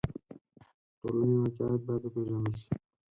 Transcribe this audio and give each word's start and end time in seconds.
د 0.03 0.03
ټولنې 1.01 1.35
واقعیت 1.41 1.81
باید 1.85 2.03
وپېژندل 2.03 2.53
شي. 2.61 2.69